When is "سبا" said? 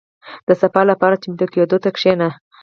0.61-0.81